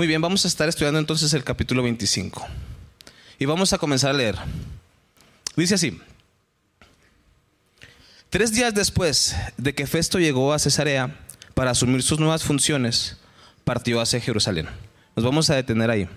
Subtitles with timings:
[0.00, 2.46] Muy bien, vamos a estar estudiando entonces el capítulo 25.
[3.38, 4.34] Y vamos a comenzar a leer.
[5.56, 6.00] Dice así.
[8.30, 11.20] Tres días después de que Festo llegó a Cesarea
[11.52, 13.18] para asumir sus nuevas funciones,
[13.62, 14.70] partió hacia Jerusalén.
[15.16, 16.08] Nos vamos a detener ahí.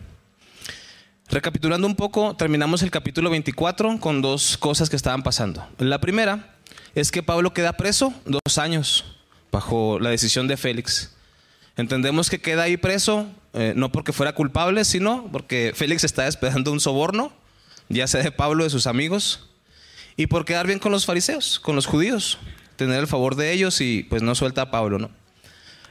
[1.28, 5.68] Recapitulando un poco, terminamos el capítulo 24 con dos cosas que estaban pasando.
[5.78, 6.56] La primera
[6.96, 9.04] es que Pablo queda preso dos años
[9.52, 11.13] bajo la decisión de Félix.
[11.76, 16.72] Entendemos que queda ahí preso eh, no porque fuera culpable, sino porque Félix está esperando
[16.72, 17.32] un soborno,
[17.88, 19.50] ya sea de Pablo, de sus amigos,
[20.16, 22.40] y por quedar bien con los fariseos, con los judíos,
[22.76, 25.12] tener el favor de ellos y pues no suelta a Pablo, ¿no?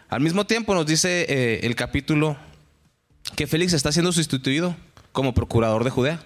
[0.08, 2.36] Al mismo tiempo nos dice eh, el capítulo
[3.36, 4.76] que Félix está siendo sustituido
[5.12, 6.20] como procurador de Judea,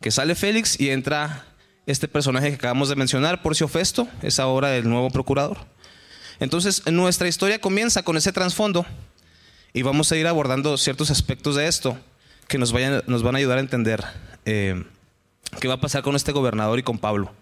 [0.00, 1.46] que sale Félix y entra
[1.86, 5.58] este personaje que acabamos de mencionar, Porcio Festo, es ahora el nuevo procurador.
[6.40, 8.86] Entonces, nuestra historia comienza con ese trasfondo
[9.72, 11.98] y vamos a ir abordando ciertos aspectos de esto
[12.48, 14.04] que nos, vayan, nos van a ayudar a entender
[14.44, 14.84] eh,
[15.60, 17.32] qué va a pasar con este gobernador y con Pablo.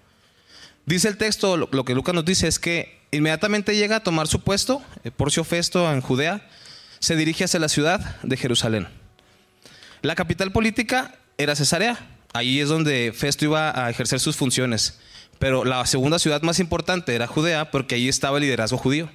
[0.87, 4.41] Dice el texto, lo, que Lucas nos dice es que inmediatamente llega a tomar su
[4.41, 6.49] puesto, eh, Porcio Festo en Judea,
[6.99, 8.89] se dirige hacia la ciudad de Jerusalén.
[10.03, 11.99] La capital política era Cesarea,
[12.33, 14.99] ahí es donde Festo iba a ejercer sus funciones.
[15.43, 19.11] Pero la segunda ciudad más importante era Judea porque ahí estaba el liderazgo judío.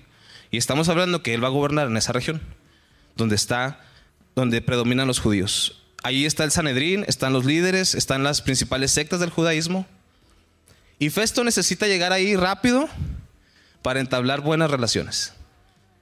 [0.52, 2.42] Y estamos hablando que él va a gobernar en esa región,
[3.16, 3.80] donde está,
[4.36, 5.82] donde predominan los judíos.
[6.04, 9.88] Ahí está el Sanedrín, están los líderes, están las principales sectas del judaísmo.
[11.00, 12.90] Y Festo necesita llegar ahí rápido
[13.82, 15.32] para entablar buenas relaciones.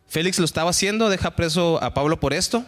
[0.07, 2.65] Félix lo estaba haciendo, deja preso a Pablo por esto,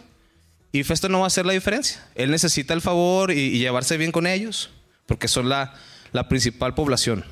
[0.70, 2.06] y Festo no va a hacer la diferencia.
[2.14, 4.70] Él necesita el favor y, llevarse bien con ellos,
[5.06, 5.74] porque son la,
[6.28, 7.24] principal población.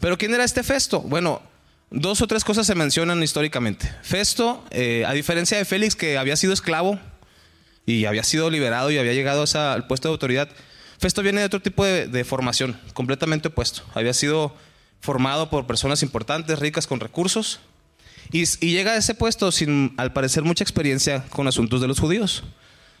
[0.00, 1.00] Pero ¿quién era este Festo?
[1.00, 1.42] Bueno,
[1.90, 3.92] dos o tres cosas se mencionan históricamente.
[4.02, 6.98] Festo, eh, a diferencia de Félix, que había sido esclavo
[7.84, 10.48] y había sido liberado y había llegado al puesto de autoridad,
[10.98, 13.82] Festo viene de otro tipo de, formación, completamente opuesto.
[13.94, 14.54] Había sido
[15.00, 17.60] formado por personas importantes, ricas, con recursos,
[18.32, 22.44] y, llega a ese puesto sin, al parecer, mucha experiencia con asuntos de los judíos.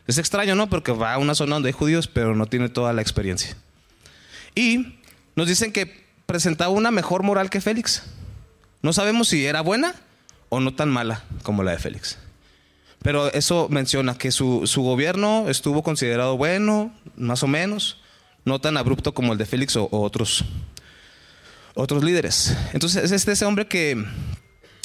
[0.06, 0.68] Es extraño, ¿no?
[0.68, 3.56] Porque va a una zona donde hay judíos, pero no tiene toda la experiencia.
[4.54, 4.98] Y
[5.34, 8.02] nos dicen que presentaba una mejor moral que Félix.
[8.82, 9.94] No sabemos si era buena
[10.48, 12.18] o no tan mala como la de Félix.
[13.02, 18.00] Pero eso menciona que su, gobierno estuvo considerado bueno, más o menos,
[18.44, 20.44] no tan abrupto como el de Félix o, otros,
[21.74, 22.56] otros líderes.
[22.72, 24.04] Entonces es este ese hombre que,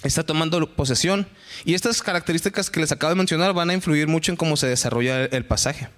[0.03, 1.27] está tomando posesión.
[1.65, 4.67] Y estas características que les acabo de mencionar van a influir mucho en cómo se
[4.67, 5.89] desarrolla el pasaje.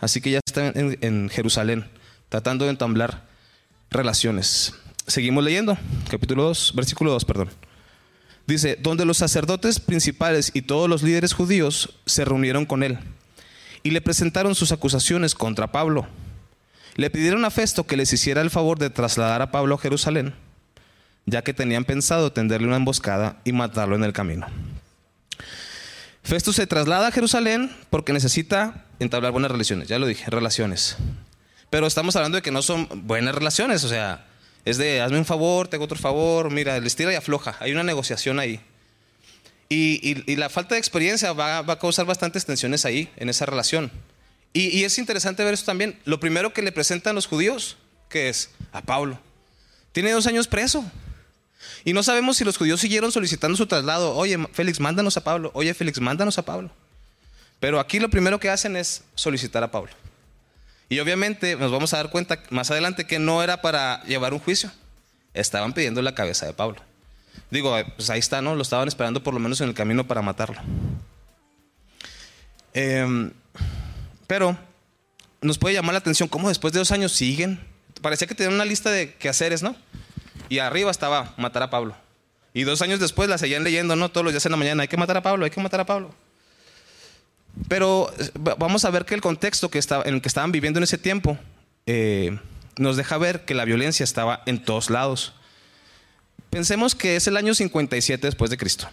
[0.00, 1.86] Así que ya está en, Jerusalén,
[2.28, 3.27] tratando de entablar
[3.90, 4.74] relaciones.
[5.06, 5.78] Seguimos leyendo,
[6.10, 7.50] capítulo 2, versículo 2, perdón.
[8.46, 12.98] Dice, donde los sacerdotes principales y todos los líderes judíos se reunieron con él
[13.82, 16.06] y le presentaron sus acusaciones contra Pablo.
[16.96, 20.34] Le pidieron a Festo que les hiciera el favor de trasladar a Pablo a Jerusalén
[21.28, 24.46] ya que tenían pensado tenderle una emboscada y matarlo en el camino.
[26.22, 30.96] Festo se traslada a Jerusalén porque necesita entablar buenas relaciones, ya lo dije, relaciones.
[31.70, 34.26] Pero estamos hablando de que no son buenas relaciones, o sea,
[34.64, 37.72] es de hazme un favor, te hago otro favor, mira, les tira y afloja, hay
[37.72, 38.60] una negociación ahí.
[39.70, 43.90] Y, la falta de experiencia va, a causar bastantes tensiones ahí, en esa relación.
[44.54, 45.98] Y, y, es interesante ver eso también.
[46.06, 47.76] Lo primero que le presentan los judíos,
[48.08, 49.20] que es a Pablo.
[49.92, 50.90] Tiene dos años preso.
[51.84, 54.14] Y no sabemos si los judíos siguieron solicitando su traslado.
[54.14, 55.50] Oye, Félix, mándanos a Pablo.
[55.54, 56.70] Oye, Félix, mándanos a Pablo.
[57.60, 59.92] Pero aquí lo primero que hacen es solicitar a Pablo.
[60.88, 64.40] Y obviamente nos vamos a dar cuenta más adelante que no era para llevar un
[64.40, 64.70] juicio.
[65.34, 66.80] Estaban pidiendo la cabeza de Pablo.
[67.50, 68.54] Digo, pues ahí está, ¿no?
[68.54, 70.60] Lo estaban esperando por lo menos en el camino para matarlo.
[72.72, 73.30] Em,
[74.26, 74.56] pero
[75.40, 77.60] nos puede llamar la atención cómo después de dos años siguen.
[78.00, 79.76] Parecía que tenían una lista de quehaceres, ¿no?
[80.48, 81.96] Y arriba estaba matar a Pablo.
[82.54, 84.10] Y dos años después la seguían leyendo, ¿no?
[84.10, 85.86] Todos los días en la mañana, hay que matar a Pablo, hay que matar a
[85.86, 86.14] Pablo.
[87.66, 88.12] Pero
[88.58, 91.38] vamos a ver que el contexto en el que estaban viviendo en ese tiempo
[91.86, 92.38] eh,
[92.76, 95.34] nos deja ver que la violencia estaba en todos lados.
[96.50, 98.88] Pensemos que es el año 57 después de Cristo.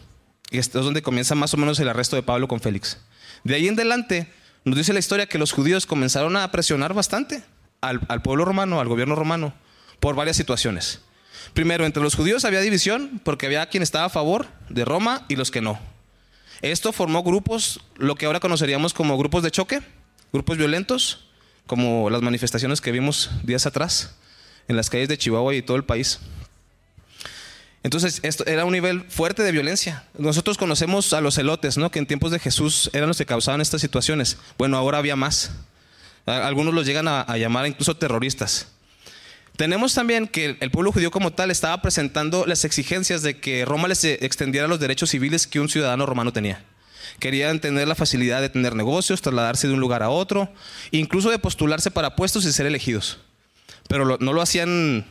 [0.49, 2.97] Y esto es donde comienza más o menos el arresto de Pablo con Félix.
[3.43, 4.27] De ahí en adelante
[4.63, 7.43] nos dice la historia que los judíos comenzaron a presionar bastante
[7.81, 9.53] al pueblo romano, al gobierno romano,
[9.99, 11.01] por varias situaciones.
[11.53, 15.35] Primero, entre los judíos había división porque había quien estaba a favor de Roma y
[15.35, 15.79] los que no.
[16.61, 19.81] Esto formó grupos, lo que ahora conoceríamos como grupos de choque,
[20.31, 21.27] grupos violentos,
[21.67, 24.15] como las manifestaciones que vimos días atrás
[24.67, 26.19] en las calles de Chihuahua y todo el país.
[27.83, 30.05] Entonces, esto era un nivel fuerte de violencia.
[30.17, 31.91] Nosotros conocemos a los celotes, ¿no?
[31.91, 34.37] Que en tiempos de Jesús eran los que causaban estas situaciones.
[34.57, 35.51] Bueno, ahora había más.
[36.25, 38.74] Algunos los llegan a, a llamar incluso terroristas.
[39.57, 43.87] Tenemos también que el pueblo judío como tal estaba presentando las exigencias de que Roma
[43.87, 46.63] les extendiera los derechos civiles que un ciudadano romano tenía.
[47.19, 50.49] Querían tener la facilidad de tener negocios, trasladarse de un lugar a otro,
[50.91, 53.19] incluso de postularse para puestos y ser elegidos.
[53.87, 55.05] Pero no lo hacían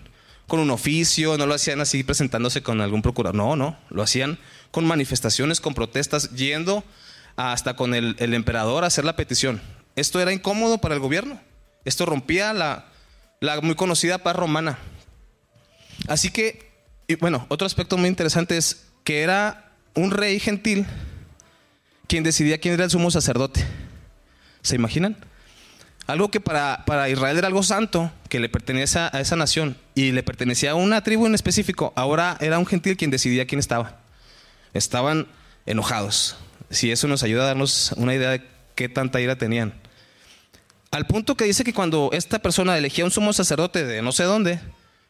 [0.47, 4.39] con un oficio, no lo hacían así presentándose con algún procurador, no, no, lo hacían
[4.71, 6.85] con manifestaciones, con protestas, yendo
[7.37, 9.63] hasta con el, el emperador a hacer la petición.
[9.97, 11.41] Esto era incómodo para el gobierno,
[11.87, 12.89] esto rompía la,
[13.45, 14.79] la muy conocida paz romana.
[16.09, 16.71] Así que,
[17.07, 20.87] y bueno, otro aspecto muy interesante es que era un rey gentil
[22.07, 23.65] quien decidía quién era el sumo sacerdote.
[24.63, 25.17] ¿Se imaginan?
[26.07, 30.13] Algo que para, para Israel era algo santo, que le pertenece a esa nación y
[30.13, 34.01] le pertenecía a una tribu en específico, ahora era un gentil quien decidía quién estaba.
[34.75, 35.29] Estaban
[35.67, 36.37] enojados.
[36.71, 38.43] Si eso nos ayuda a darnos una idea de
[38.75, 39.75] qué tanta ira tenían.
[40.95, 44.23] Al punto que dice que cuando esta persona elegía un sumo sacerdote de no sé
[44.23, 44.61] dónde,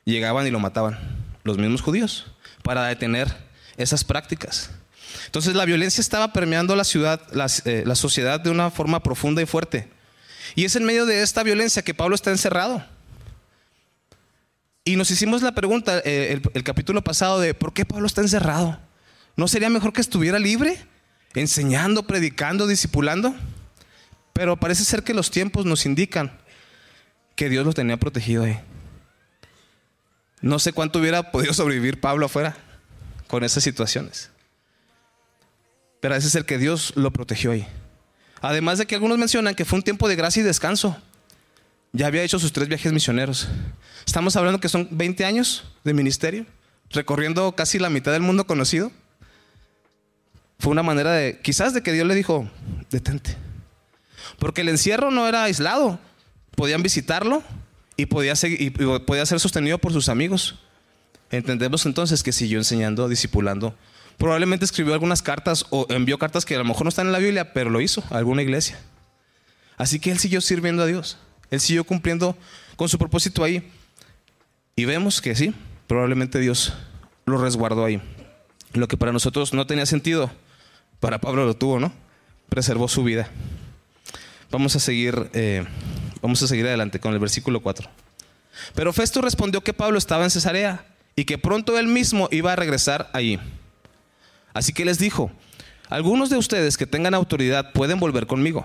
[0.06, 0.98] llegaban y lo mataban,
[1.42, 2.24] los mismos judíos,
[2.62, 3.28] para detener
[3.76, 4.70] esas prácticas.
[5.26, 9.46] Entonces la violencia estaba permeando la ciudad, la, eh, sociedad de una forma profunda y
[9.46, 9.90] fuerte.
[10.54, 12.82] Y es en medio de esta violencia que Pablo está encerrado.
[14.84, 18.22] Y nos hicimos la pregunta eh, el, el capítulo pasado de por qué Pablo está
[18.22, 18.80] encerrado.
[19.36, 20.78] ¿No sería mejor que estuviera libre,
[21.34, 23.34] enseñando, predicando, discipulando?
[24.34, 26.36] Pero parece ser que los tiempos nos indican
[27.36, 28.58] que Dios los tenía protegido ahí.
[30.42, 32.56] No sé cuánto hubiera podido sobrevivir Pablo afuera
[33.28, 34.30] con esas situaciones.
[36.00, 37.66] Pero parece ser que Dios lo protegió ahí.
[38.42, 41.00] Además de que algunos mencionan que fue un tiempo de gracia y descanso.
[41.92, 43.48] Ya había hecho sus tres viajes misioneros.
[44.04, 46.44] Estamos hablando que son 20 años de ministerio,
[46.90, 48.90] recorriendo casi la mitad del mundo conocido.
[50.58, 52.50] Fue una manera de, quizás de que Dios le dijo,
[52.90, 53.43] detente.
[54.38, 55.98] Porque el encierro no era aislado.
[56.56, 57.42] Podían visitarlo
[57.96, 58.72] y podía, seguir,
[59.04, 60.56] podía ser sostenido por sus amigos.
[61.30, 63.74] Entendemos entonces que siguió enseñando, discipulando.
[64.18, 67.18] Probablemente escribió algunas cartas o envió cartas que a lo mejor no están en la
[67.18, 68.78] Biblia, pero lo hizo a alguna iglesia.
[69.76, 71.18] Así que él siguió sirviendo a Dios.
[71.50, 72.36] Él siguió cumpliendo
[72.76, 73.70] con su propósito ahí.
[74.76, 75.54] Y vemos que sí,
[75.86, 76.72] probablemente Dios
[77.26, 78.00] lo resguardó ahí.
[78.72, 80.30] Lo que para nosotros no tenía sentido,
[81.00, 81.92] para Pablo lo tuvo, ¿no?
[82.48, 83.28] Preservó su vida.
[84.54, 85.64] Vamos a seguir, eh,
[86.22, 87.90] vamos a seguir adelante con el versículo 4.
[88.76, 90.86] Pero Festo respondió que Pablo estaba en Cesarea
[91.16, 93.40] y que pronto él mismo iba a regresar allí.
[94.52, 95.32] Así que les dijo,
[95.88, 98.64] algunos de ustedes que tengan autoridad pueden volver conmigo.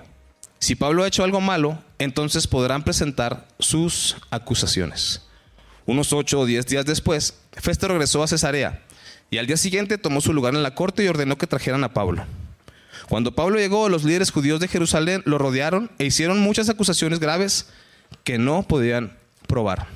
[0.59, 5.23] Si Pablo ha hecho algo malo, entonces podrán presentar sus acusaciones.
[5.87, 8.83] Unos ocho o diez días después, Festo regresó a Cesarea
[9.31, 11.95] y al día siguiente tomó su lugar en la corte y ordenó que trajeran a
[11.95, 12.27] Pablo.
[13.09, 17.65] Cuando Pablo llegó, los líderes judíos de Jerusalén lo rodearon e hicieron muchas acusaciones graves
[18.23, 19.17] que no podían
[19.47, 19.87] probar.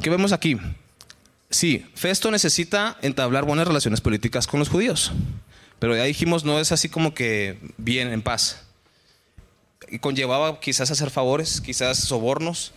[0.00, 0.58] ¿Qué vemos aquí?
[1.50, 5.12] Sí, Festo necesita entablar buenas relaciones políticas con los judíos,
[5.78, 8.64] pero ya dijimos no es así como que bien, en paz.
[9.88, 12.72] Y conllevaba quizás hacer favores, quizás sobornos,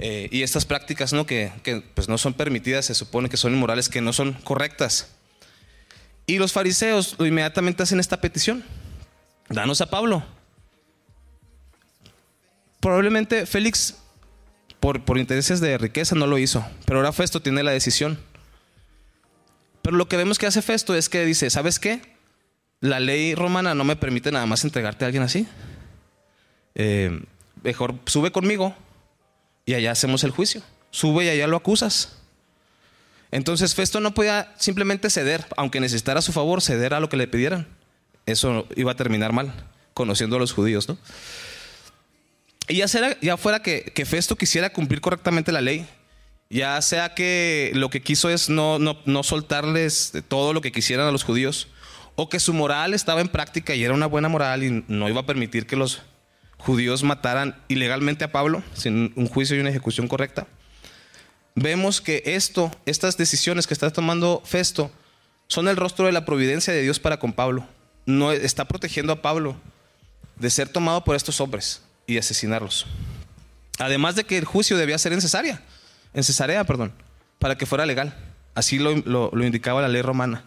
[0.00, 1.24] eh, y estas prácticas ¿no?
[1.24, 5.08] Que, que, pues no son permitidas, se supone que son inmorales, que no son correctas.
[6.28, 8.62] Y los fariseos inmediatamente hacen esta petición.
[9.48, 10.22] Danos a Pablo.
[12.80, 13.96] Probablemente Félix,
[14.78, 16.66] por, por intereses de riqueza, no lo hizo.
[16.84, 18.18] Pero ahora Festo tiene la decisión.
[19.80, 22.02] Pero lo que vemos que hace Festo es que dice, ¿sabes qué?
[22.80, 25.48] La ley romana no me permite nada más entregarte a alguien así.
[26.74, 27.22] Eh,
[27.62, 28.76] mejor sube conmigo
[29.64, 30.60] y allá hacemos el juicio.
[30.90, 32.18] Sube y allá lo acusas.
[33.30, 37.28] Entonces Festo no podía simplemente ceder, aunque necesitara su favor, ceder a lo que le
[37.28, 37.66] pidieran.
[38.26, 39.52] Eso iba a terminar mal,
[39.94, 40.98] conociendo a los judíos, ¿no?
[42.68, 42.86] Y ya,
[43.20, 45.86] ya fuera que, Festo quisiera cumplir correctamente la ley,
[46.50, 51.06] ya sea que lo que quiso es no, no, no soltarles todo lo que quisieran
[51.06, 51.68] a los judíos,
[52.14, 55.20] o que su moral estaba en práctica y era una buena moral y no iba
[55.20, 56.02] a permitir que los
[56.58, 60.46] judíos mataran ilegalmente a Pablo sin un juicio y una ejecución correcta
[61.54, 64.90] vemos que esto, estas decisiones que está tomando Festo,
[65.46, 67.66] son el rostro de la providencia de Dios para con Pablo.
[68.06, 69.56] No está protegiendo a Pablo
[70.36, 72.86] de ser tomado por estos hombres y asesinarlos.
[73.78, 76.92] Además de que el juicio debía ser en Cesarea, perdón,
[77.38, 78.16] para que fuera legal.
[78.54, 80.44] Así lo, lo indicaba la ley romana.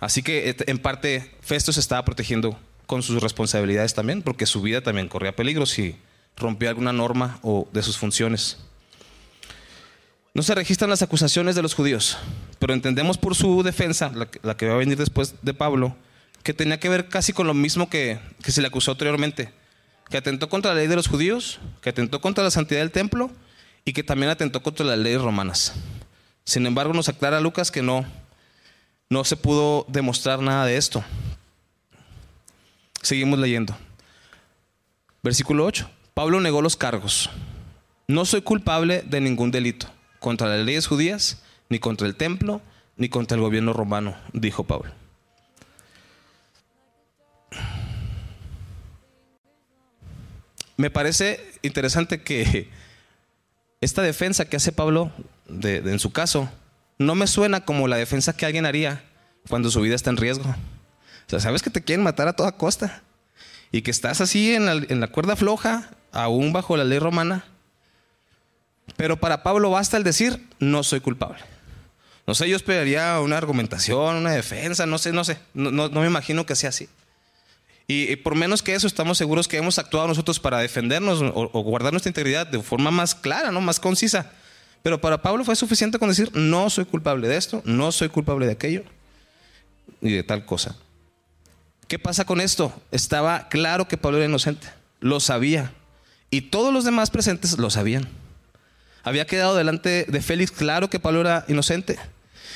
[0.00, 4.80] Así que en parte Festo se estaba protegiendo con sus responsabilidades también, porque su vida
[4.80, 5.96] también corría peligro si
[6.36, 8.58] rompía alguna norma o de sus funciones.
[10.36, 12.18] No se registran las acusaciones de los judíos,
[12.58, 14.12] pero entendemos por su defensa,
[14.42, 15.96] la, que va a venir después de Pablo,
[16.42, 19.50] que tenía que ver casi con lo mismo que, que se le acusó anteriormente,
[20.10, 23.30] que atentó contra la ley de los judíos, que atentó contra la santidad del templo
[23.86, 25.72] y que también atentó contra las leyes romanas.
[26.44, 28.04] Sin embargo, nos aclara Lucas que no,
[29.08, 31.02] no se pudo demostrar nada de esto.
[33.00, 33.74] Seguimos leyendo.
[35.22, 35.88] Versículo 8.
[36.12, 37.30] Pablo negó los cargos.
[38.06, 39.95] No soy culpable de ningún delito
[40.26, 42.60] contra las leyes judías, ni contra el templo,
[42.96, 44.90] ni contra el gobierno romano, dijo Pablo.
[50.76, 52.68] Me parece interesante que
[53.80, 55.12] esta defensa que hace Pablo
[55.48, 56.50] en su caso
[56.98, 59.04] no me suena como la defensa que alguien haría
[59.48, 60.50] cuando su vida está en riesgo.
[60.50, 63.00] O sea, sabes que te quieren matar a toda costa
[63.70, 67.44] y que estás así en la, en la cuerda floja, aún bajo la ley romana.
[68.96, 71.42] Pero para Pablo basta el decir, no soy culpable.
[72.26, 75.38] No sé, yo esperaría una argumentación, una defensa, no sé, no sé.
[75.54, 76.88] No, no, me imagino que sea así.
[77.88, 81.62] Y, por menos que eso, estamos seguros que hemos actuado nosotros para defendernos o, o,
[81.62, 83.60] guardar nuestra integridad de forma más clara, ¿no?
[83.60, 84.32] más concisa.
[84.82, 88.46] Pero para Pablo fue suficiente con decir, no soy culpable de esto, no soy culpable
[88.46, 88.82] de aquello
[90.00, 90.76] y de tal cosa.
[91.86, 92.72] ¿Qué pasa con esto?
[92.90, 94.66] Estaba claro que Pablo era inocente,
[94.98, 95.72] lo sabía.
[96.30, 98.08] Y todos los demás presentes lo sabían.
[99.06, 101.96] Había quedado delante de Félix claro que Pablo era inocente.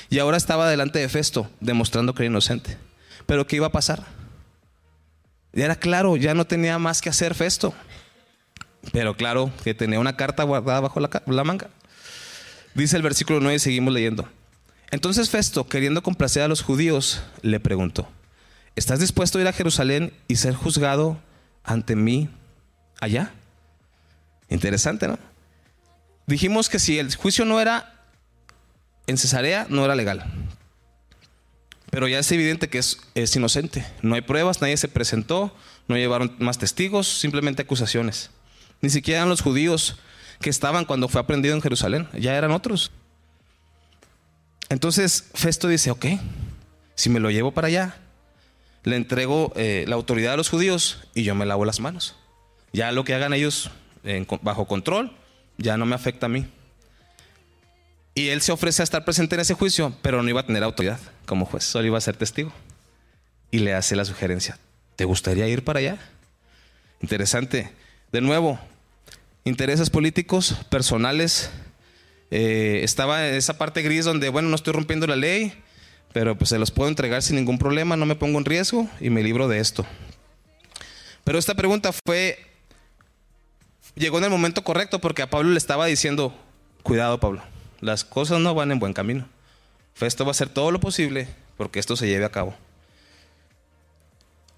[0.08, 2.76] Y ahora estaba delante de Festo, demostrando que era inocente.
[3.24, 4.04] Pero ¿qué iba a pasar?
[5.52, 7.72] Ya era claro, ya no tenía más que hacer Festo.
[8.90, 11.70] Pero claro que tenía una carta guardada bajo la manga.
[12.74, 14.28] Dice el versículo 9, seguimos leyendo.
[14.90, 18.08] Entonces Festo, queriendo complacer a los judíos, le preguntó,
[18.74, 21.20] ¿estás dispuesto a ir a Jerusalén y ser juzgado
[21.62, 22.28] ante mí
[23.00, 23.30] allá?
[24.48, 25.29] Interesante, ¿no?
[26.30, 27.92] Dijimos que si el juicio no era
[29.08, 30.24] en Cesarea, no era legal.
[31.90, 33.84] Pero ya es evidente que es, es inocente.
[34.00, 35.52] No hay pruebas, nadie se presentó,
[35.88, 38.30] no llevaron más testigos, simplemente acusaciones.
[38.80, 39.98] Ni siquiera los judíos
[40.40, 42.92] que estaban cuando fue aprendido en Jerusalén, ya eran otros.
[44.68, 46.06] Entonces Festo dice, ok,
[46.94, 47.96] si me lo llevo para allá,
[48.84, 52.14] le entrego eh, la autoridad a los judíos y yo me lavo las manos.
[52.72, 53.72] Ya lo que hagan ellos
[54.42, 55.16] bajo control,
[55.60, 56.46] ya no me afecta a mí.
[58.14, 60.64] Y él se ofrece a estar presente en ese juicio, pero no iba a tener
[60.64, 62.52] autoridad como juez, solo iba a ser testigo.
[63.52, 64.58] Y le hace la sugerencia,
[64.96, 65.98] ¿te gustaría ir para allá?
[67.00, 67.70] Interesante.
[68.12, 68.58] De nuevo,
[69.44, 71.50] intereses políticos, personales.
[72.30, 75.52] Eh, estaba en esa parte gris donde, bueno, no estoy rompiendo la ley,
[76.12, 79.10] pero pues se los puedo entregar sin ningún problema, no me pongo en riesgo y
[79.10, 79.86] me libro de esto.
[81.24, 82.38] Pero esta pregunta fue,
[83.94, 86.34] llegó en el momento correcto porque a Pablo le estaba diciendo,
[86.82, 87.42] cuidado Pablo,
[87.80, 89.28] las cosas no van en buen camino.
[89.94, 92.54] Festo va a hacer todo lo posible porque esto se lleve a cabo.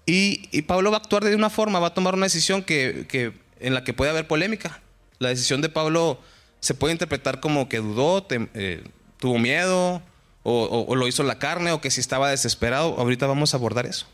[0.05, 3.33] Y, Pablo va a actuar de una forma, va a tomar una decisión que, que
[3.59, 4.81] en la que puede haber polémica.
[5.19, 6.19] La decisión de Pablo
[6.59, 8.83] se puede interpretar como que dudó, eh,
[9.17, 10.01] tuvo miedo,
[10.43, 12.95] o, lo hizo la carne, o que si estaba desesperado.
[12.97, 14.05] Ahorita vamos a abordar eso.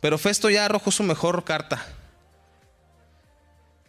[0.00, 1.86] Pero Festo ya arrojó su mejor carta.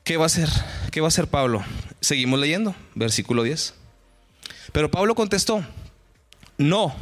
[0.07, 0.47] ¿Qué va a hacer?
[0.89, 1.65] ¿Qué va a hacer Pablo?
[1.99, 3.73] Seguimos leyendo, versículo 10.
[4.71, 5.65] Pero Pablo contestó,
[6.57, 6.95] no,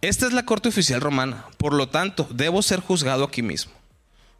[0.00, 3.70] esta es la corte oficial romana, por lo tanto, debo ser juzgado aquí mismo.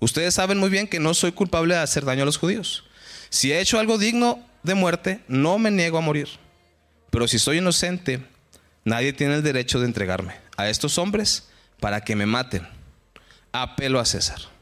[0.01, 2.83] Ustedes saben muy bien que no soy culpable de hacer daño a los judíos.
[3.31, 6.27] Si he hecho algo digno de muerte, no me niego a morir.
[7.13, 8.21] Pero si soy inocente,
[8.85, 12.67] nadie tiene el derecho de entregarme a estos hombres para que me maten.
[13.53, 14.56] Apelo a César.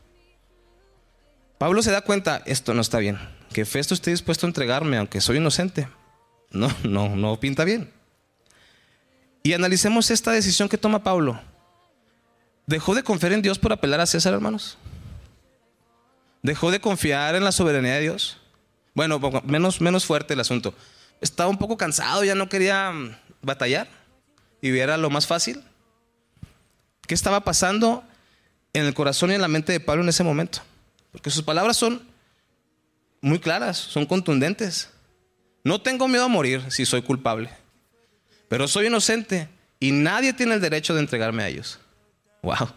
[1.59, 3.19] Pablo se da cuenta, esto no está bien.
[3.53, 5.89] Que Festo esté dispuesto a entregarme, aunque soy inocente.
[6.51, 7.93] No, no, no pinta bien.
[9.43, 11.41] Y analicemos esta decisión que toma Pablo.
[12.67, 14.79] ¿Dejó de confiar en Dios por apelar a César, hermanos?
[16.43, 18.39] Dejó de confiar en la soberanía de Dios.
[18.95, 20.75] Bueno, menos, menos fuerte el asunto.
[21.21, 23.89] Estaba un poco cansado, ya no quería mm, batallar
[24.61, 25.63] y era lo más fácil.
[27.07, 28.03] ¿Qué estaba pasando
[28.73, 30.61] en el corazón y en la mente de Pablo en ese momento?
[31.15, 32.03] Porque sus palabras son
[33.21, 34.91] muy claras, son contundentes.
[35.63, 37.51] No tengo miedo a morir si soy culpable,
[38.49, 41.79] pero soy inocente y nadie tiene el derecho de entregarme a ellos.
[42.43, 42.73] Wow.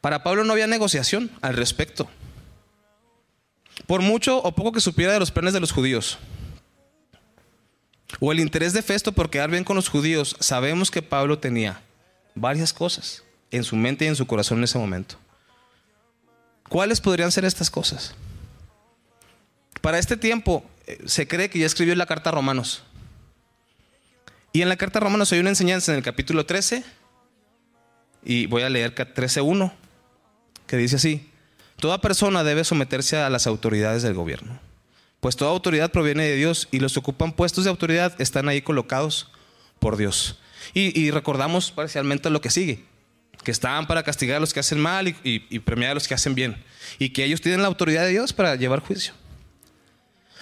[0.00, 2.10] Para Pablo no había negociación al respecto.
[3.86, 6.18] Por mucho o poco que supiera de los planes de los judíos,
[8.18, 11.80] o el interés de Festo por quedar bien con los judíos, sabemos que Pablo tenía
[12.34, 13.22] varias cosas
[13.52, 15.18] en su mente y en su corazón en ese momento.
[16.68, 18.14] ¿Cuáles podrían ser estas cosas?
[19.80, 22.82] Para este tiempo eh, se cree que ya escribió la carta a Romanos.
[24.52, 26.84] Y en la carta a Romanos hay una enseñanza en el capítulo 13,
[28.24, 29.72] y voy a leer 13.1,
[30.66, 31.28] que dice así,
[31.78, 34.58] toda persona debe someterse a las autoridades del gobierno,
[35.20, 38.62] pues toda autoridad proviene de Dios y los que ocupan puestos de autoridad están ahí
[38.62, 39.30] colocados
[39.78, 40.38] por Dios.
[40.72, 42.84] Y, recordamos parcialmente lo que sigue,
[43.44, 46.34] que están para castigar a los que hacen mal y, premiar a los que hacen
[46.34, 46.62] bien,
[46.98, 49.14] y que ellos tienen la autoridad de Dios para llevar juicio.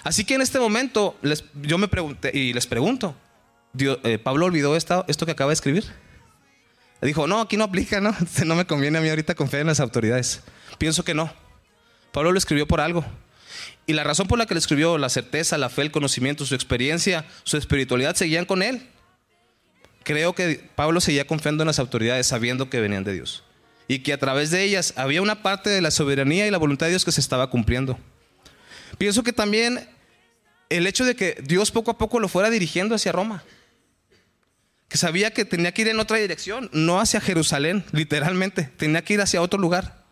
[0.05, 3.15] Así que en este momento les, yo me pregunté y les pregunto,
[3.79, 5.85] eh, ¿Pablo olvidó esto que acaba de escribir?
[7.03, 8.15] Dijo, no, aquí no aplica, ¿no?
[8.47, 10.43] No me conviene a mí ahorita confiar en las autoridades.
[10.79, 11.33] Pienso que no.
[12.13, 13.05] Pablo lo escribió por algo.
[13.87, 16.55] Y la razón por la que lo escribió, la certeza, la fe, el conocimiento, su
[16.55, 18.89] experiencia, su espiritualidad, seguían con él.
[20.05, 23.45] Creo que Pablo seguía confiando en las autoridades sabiendo que venían de Dios.
[23.89, 26.87] Y que a través de ellas había una parte de la soberanía y la voluntad
[26.87, 27.99] de Dios que se estaba cumpliendo.
[28.99, 29.89] Pienso que también
[30.69, 33.45] el hecho de que Dios poco a poco lo fuera dirigiendo hacia Roma
[34.93, 39.15] que sabía que tenía que ir en otra dirección, no hacia Jerusalén, literalmente, tenía que
[39.15, 40.05] ir hacia otro lugar.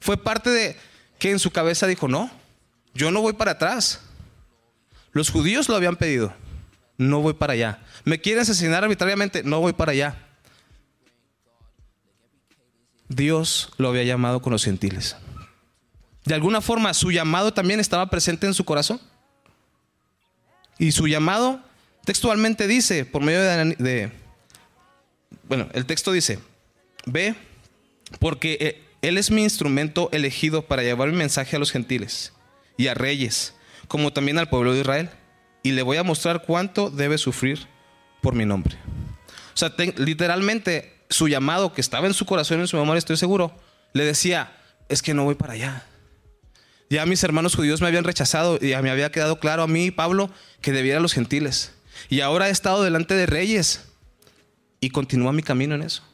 [0.00, 0.74] Fue parte de
[1.18, 2.30] que en su cabeza dijo, no,
[2.94, 4.00] yo no voy para atrás.
[5.12, 6.34] Los judíos lo habían pedido,
[6.98, 7.82] no voy para allá.
[8.04, 10.16] Me quieren asesinar arbitrariamente, no voy para allá.
[13.08, 15.16] Dios lo había llamado con los gentiles.
[16.24, 19.00] De alguna forma, su llamado también estaba presente en su corazón.
[20.78, 21.62] Y su llamado
[22.06, 24.12] Textualmente dice, por medio de,
[25.48, 26.38] bueno, el texto dice,
[27.04, 27.34] ve,
[28.20, 32.32] porque eh, Él es mi instrumento elegido para llevar mi mensaje a los gentiles
[32.76, 33.54] y a reyes,
[33.88, 35.10] como también al pueblo de Israel,
[35.66, 37.66] y le voy a mostrar cuánto debe sufrir
[38.22, 38.76] por mi nombre.
[39.52, 43.52] O sea, literalmente su llamado que estaba en su corazón, en su memoria, estoy seguro,
[43.92, 44.56] le decía,
[44.88, 45.84] es que no voy para allá.
[46.88, 50.30] Ya mis hermanos judíos me habían rechazado y me había quedado claro a mí, Pablo,
[50.60, 51.72] que debiera a los gentiles.
[52.08, 53.86] Y ahora he estado delante de reyes
[54.78, 56.04] y continúa mi camino en eso.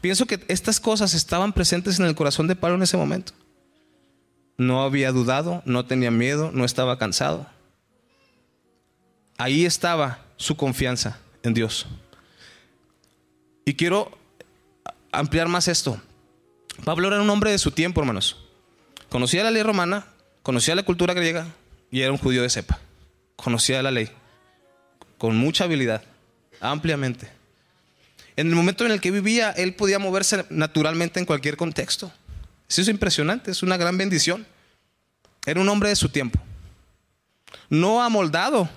[0.00, 3.34] Pienso que estas cosas estaban presentes en el corazón de Pablo en ese momento.
[4.56, 7.52] No había dudado, no tenía miedo, no estaba cansado.
[9.38, 11.86] Ahí estaba su confianza en Dios.
[13.64, 14.16] Y quiero
[15.10, 16.00] ampliar más esto.
[16.84, 18.36] Pablo era un hombre de su tiempo, hermanos.
[19.08, 20.06] Conocía la ley romana,
[20.42, 21.46] conocía la cultura griega
[21.90, 22.80] y era un judío de cepa.
[23.36, 24.10] Conocía la ley
[25.18, 26.02] con mucha habilidad,
[26.60, 27.30] ampliamente.
[28.34, 32.12] En el momento en el que vivía, él podía moverse naturalmente en cualquier contexto.
[32.68, 34.46] Eso es impresionante, es una gran bendición.
[35.44, 36.40] Era un hombre de su tiempo.
[37.68, 38.68] No amoldado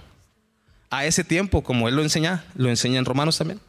[0.90, 3.60] a ese tiempo, como él lo enseña, lo enseña en Romanos también.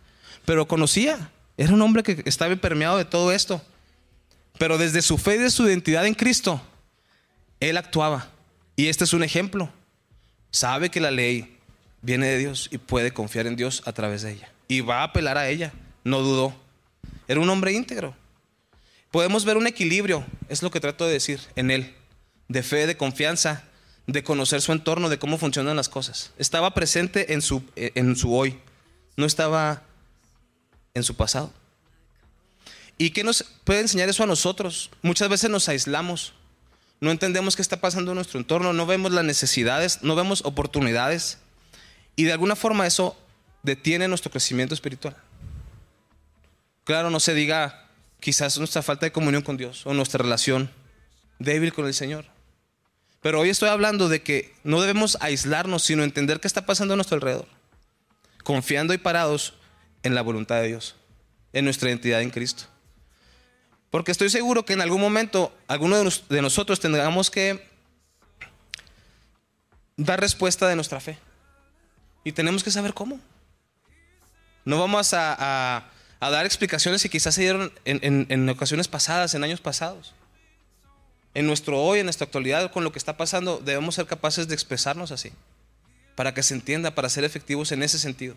[0.44, 3.62] Pero conocía, era un hombre que estaba permeado de todo esto.
[4.58, 6.60] Pero desde su fe y de su identidad en Cristo,
[7.60, 8.28] él actuaba.
[8.76, 9.70] Y este es un ejemplo.
[10.50, 11.58] Sabe que la ley
[12.02, 14.50] viene de Dios y puede confiar en Dios a través de ella.
[14.68, 15.72] Y va a apelar a ella,
[16.04, 16.54] no dudó.
[17.28, 18.14] Era un hombre íntegro.
[19.10, 21.94] Podemos ver un equilibrio, es lo que trato de decir, en él,
[22.48, 23.64] de fe, de confianza,
[24.06, 26.32] de conocer su entorno, de cómo funcionan las cosas.
[26.38, 28.58] Estaba presente en su, en su hoy,
[29.16, 29.82] no estaba
[30.94, 31.52] en su pasado.
[32.98, 34.90] ¿Y qué nos puede enseñar eso a nosotros?
[35.02, 36.32] Muchas veces nos aislamos,
[37.00, 41.38] no entendemos qué está pasando en nuestro entorno, no vemos las necesidades, no vemos oportunidades.
[42.14, 43.16] Y de alguna forma eso
[43.62, 45.16] detiene nuestro crecimiento espiritual.
[46.84, 47.88] Claro, no se diga
[48.20, 50.70] quizás nuestra falta de comunión con Dios o nuestra relación
[51.38, 52.35] débil con el Señor.
[53.26, 56.96] Pero hoy estoy hablando de que no debemos aislarnos, sino entender qué está pasando a
[56.96, 57.48] nuestro alrededor.
[58.44, 59.54] Confiando y parados
[60.04, 60.94] en la voluntad de Dios,
[61.52, 62.66] en nuestra identidad en Cristo.
[63.90, 67.68] Porque estoy seguro que en algún momento alguno de nosotros tendremos que
[69.96, 71.18] dar respuesta de nuestra fe.
[72.22, 73.18] Y tenemos que saber cómo.
[74.64, 80.14] No vamos a, dar explicaciones que quizás se dieron en, ocasiones pasadas, en años pasados.
[81.36, 84.54] En nuestro hoy, en nuestra actualidad, con lo que está pasando, debemos ser capaces de
[84.54, 85.32] expresarnos así.
[86.14, 88.36] Para que se entienda, para ser efectivos en ese sentido.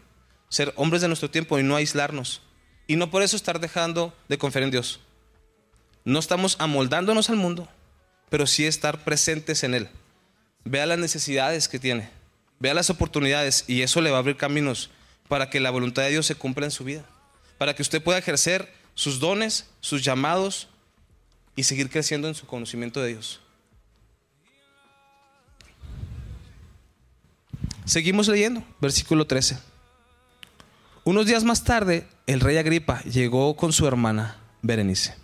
[0.49, 2.41] Ser hombres de nuestro tiempo y no aislarnos.
[2.87, 4.99] Y no por eso estar dejando de confiar en Dios.
[6.03, 7.69] No estamos amoldándonos al mundo,
[8.29, 9.89] pero sí estar presentes en Él.
[10.65, 12.09] Vea las necesidades que tiene
[12.59, 14.89] Vea las oportunidades y eso le va a abrir caminos
[15.29, 17.05] para que la voluntad de Dios se cumpla en su vida.
[17.57, 20.67] Para que usted pueda ejercer sus dones, sus llamados
[21.55, 23.41] y seguir creciendo en su conocimiento de Dios.
[27.85, 29.57] Seguimos leyendo, versículo 13.
[31.05, 35.15] Unos días más tarde, el rey Agripa llegó con su hermana Berenice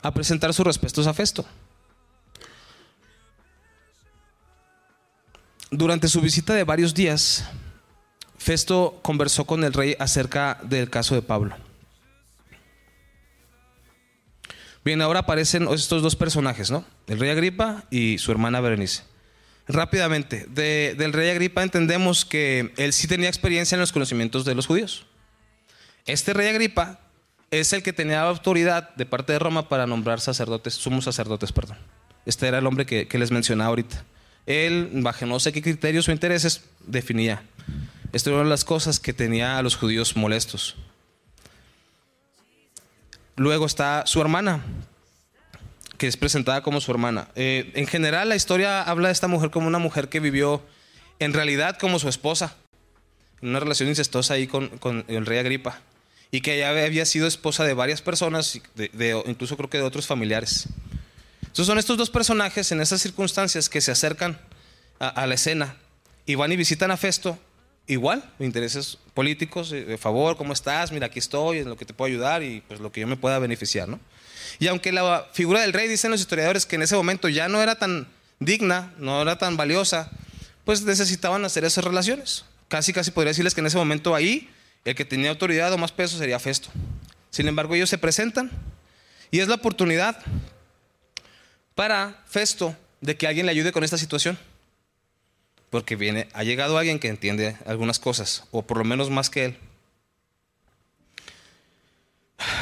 [0.00, 1.44] a presentar sus respetos a Festo.
[5.70, 7.44] Durante su visita de varios días,
[8.38, 11.56] Festo conversó con el rey acerca del caso de Pablo.
[14.84, 16.84] Bien, ahora aparecen estos dos personajes, ¿no?
[17.06, 19.02] El rey Agripa y su hermana Berenice.
[19.66, 24.66] Rápidamente, del rey Agripa entendemos que él sí tenía experiencia en los conocimientos de los
[24.66, 25.06] judíos.
[26.04, 27.00] Este rey Agripa
[27.50, 31.78] es el que tenía autoridad de parte de Roma para nombrar sacerdotes, sumos sacerdotes, perdón.
[32.26, 34.04] Este era el hombre que, les mencionaba ahorita.
[34.44, 37.42] Él, bajo no sé qué criterios o intereses, definía.
[38.12, 40.76] Esto era una de las cosas que tenía a los judíos molestos.
[43.36, 44.62] Luego está su hermana,
[45.98, 47.28] que es presentada como su hermana.
[47.34, 50.62] Eh, en general, la historia habla de esta mujer como una mujer que vivió
[51.18, 52.56] en realidad como su esposa,
[53.42, 55.80] una relación incestuosa ahí con, el rey Agripa,
[56.30, 58.60] y que ella había sido esposa de varias personas,
[59.26, 60.68] incluso creo que de otros familiares.
[61.42, 64.40] Entonces son estos dos personajes en esas circunstancias que se acercan
[64.98, 65.76] a, la escena
[66.26, 67.38] y van y visitan a Festo,
[67.86, 70.92] igual, intereses políticos, eh, de favor, ¿cómo estás?
[70.92, 73.16] Mira, aquí estoy, en lo que te puedo ayudar y pues lo que yo me
[73.16, 74.00] pueda beneficiar, ¿no?
[74.58, 77.62] Y aunque la figura del rey, dicen los historiadores, que en ese momento ya no
[77.62, 78.06] era tan
[78.38, 80.10] digna, no era tan valiosa,
[80.64, 82.44] pues necesitaban hacer esas relaciones.
[82.68, 84.50] Casi, casi podría decirles que en ese momento ahí
[84.84, 86.70] el que tenía autoridad o más peso sería Festo.
[87.30, 88.50] Sin embargo, ellos se presentan
[89.30, 90.18] y es la oportunidad
[91.74, 94.38] para Festo de que alguien le ayude con esta situación.
[95.74, 99.46] Porque viene, ha llegado alguien que entiende algunas cosas, o por lo menos más que
[99.46, 99.56] él.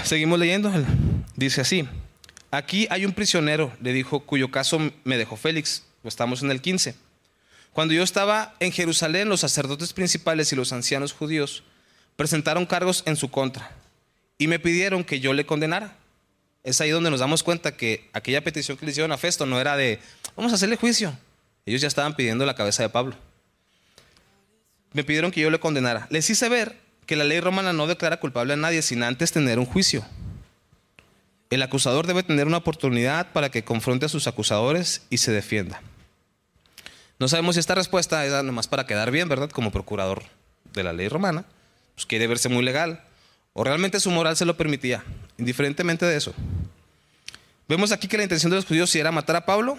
[0.02, 0.72] Seguimos leyendo.
[1.36, 1.86] Dice así:
[2.50, 5.82] Aquí hay un prisionero, le dijo, cuyo caso me dejó Félix.
[6.04, 6.94] Estamos en el 15.
[7.74, 11.64] Cuando yo estaba en Jerusalén, los sacerdotes principales y los ancianos judíos
[12.16, 13.72] presentaron cargos en su contra
[14.38, 15.98] y me pidieron que yo le condenara.
[16.64, 19.60] Es ahí donde nos damos cuenta que aquella petición que le hicieron a Festo no
[19.60, 20.00] era de,
[20.34, 21.14] vamos a hacerle juicio.
[21.66, 23.16] Ellos ya estaban pidiendo la cabeza de Pablo.
[24.92, 26.06] Me pidieron que yo le condenara.
[26.10, 29.58] Les hice ver que la ley romana no declara culpable a nadie sin antes tener
[29.58, 30.04] un juicio.
[31.50, 35.82] El acusador debe tener una oportunidad para que confronte a sus acusadores y se defienda.
[37.18, 39.50] No sabemos si esta respuesta es nomás para quedar bien, ¿verdad?
[39.50, 40.22] Como procurador
[40.72, 41.44] de la ley romana.
[41.94, 43.04] Pues quiere verse muy legal.
[43.52, 45.04] O realmente su moral se lo permitía,
[45.36, 46.34] indiferentemente de eso.
[47.68, 49.78] Vemos aquí que la intención de los judíos sí era matar a Pablo,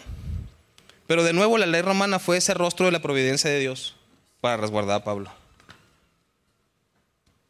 [1.08, 3.96] pero de nuevo la ley romana fue ese rostro de la providencia de Dios
[4.42, 5.32] para resguardar a Pablo.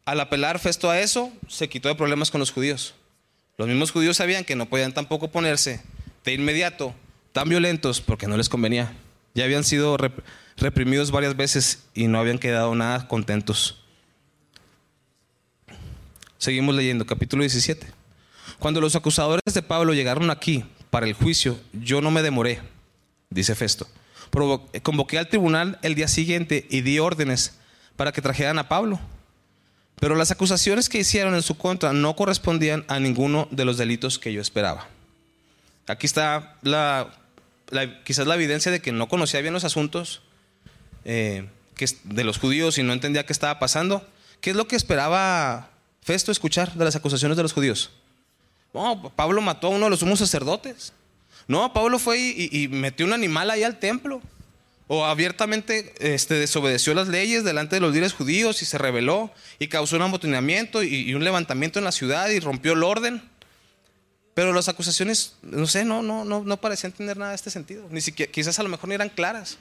[0.06, 2.94] Al apelar Festo a eso, se quitó de problemas con los judíos.
[3.58, 5.82] Los mismos judíos sabían que no podían tampoco ponerse
[6.26, 6.94] de inmediato
[7.32, 8.94] tan violentos porque no les convenía.
[9.34, 9.98] Ya habían sido
[10.58, 13.80] reprimidos varias veces y no habían quedado nada contentos.
[16.38, 17.88] Seguimos leyendo, capítulo 17.
[18.60, 22.60] Cuando los acusadores de Pablo llegaron aquí para el juicio, yo no me demoré,
[23.34, 23.88] dice Festo.
[24.82, 27.54] Convoqué al tribunal el día siguiente y di órdenes
[27.96, 29.00] para que trajeran a Pablo.
[30.00, 34.18] Pero las acusaciones que hicieron en su contra no correspondían a ninguno de los delitos
[34.18, 34.88] que yo esperaba.
[35.88, 37.14] Aquí está la,
[38.04, 40.22] quizás la evidencia de que no conocía bien los asuntos
[41.06, 41.48] eh,
[42.04, 44.06] de los judíos y no entendía qué estaba pasando.
[44.42, 45.70] ¿Qué es lo que esperaba
[46.04, 47.90] Festo escuchar de las acusaciones de los judíos.
[48.74, 50.92] No, Pablo mató a uno de los sumos sacerdotes.
[51.48, 54.22] No, Pablo fue y, metió un animal ahí al templo.
[54.88, 59.68] O abiertamente este, desobedeció las leyes delante de los líderes judíos y se rebeló y
[59.68, 63.22] causó un amotinamiento y, un levantamiento en la ciudad y rompió el orden.
[64.34, 67.88] Pero las acusaciones, no sé, no, no, no, no parecían tener nada de este sentido.
[67.92, 69.58] Ni siquiera, quizás a lo mejor ni eran claras.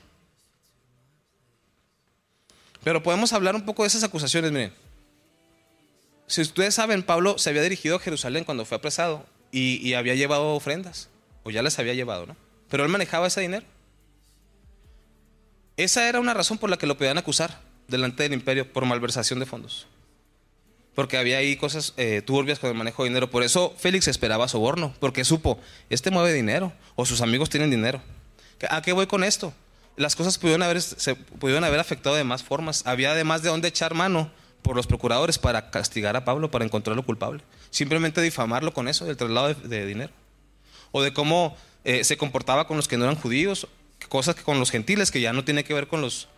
[2.82, 4.72] Pero podemos hablar un poco de esas acusaciones, miren.
[6.26, 10.54] Si ustedes saben, Pablo se había dirigido a Jerusalén cuando fue apresado y, había llevado
[10.54, 11.08] ofrendas,
[11.42, 12.36] o ya las había llevado, ¿no?
[12.68, 13.66] Pero él manejaba ese dinero.
[15.76, 19.38] Esa era una razón por la que lo podían acusar delante del imperio por malversación
[19.38, 19.86] de fondos.
[20.94, 23.30] Porque había ahí cosas eh, turbias con el manejo de dinero.
[23.30, 28.02] Por eso Félix esperaba soborno, porque supo, este mueve dinero, o sus amigos tienen dinero.
[28.68, 29.54] ¿A qué voy con esto?
[29.96, 32.86] Las cosas pudieron haber, se pudieron haber afectado de más formas.
[32.86, 34.30] Había además de dónde echar mano
[34.62, 37.42] por los procuradores para castigar a Pablo, para encontrarlo culpable.
[37.70, 40.12] Simplemente difamarlo con eso, del traslado de, dinero.
[40.92, 43.66] O de cómo eh, se comportaba con los que no eran judíos,
[44.08, 46.28] cosas que con los gentiles, que ya no tiene que ver con los,